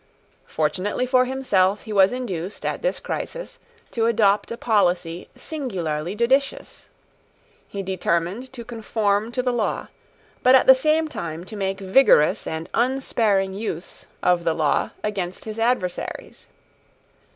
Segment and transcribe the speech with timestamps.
[0.47, 3.59] Fortunately for himself, he was induced, at this crisis,
[3.91, 6.89] to adopt a policy singularly judicious.
[7.67, 9.89] He determined to conform to the law,
[10.41, 15.45] but at the same time to make vigorous and unsparing use of the law against
[15.45, 16.47] his adversaries.